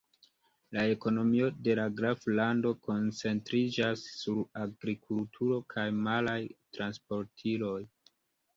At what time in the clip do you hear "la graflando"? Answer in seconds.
1.79-2.71